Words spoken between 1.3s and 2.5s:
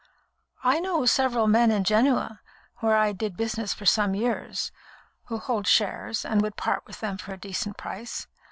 men in Genoa,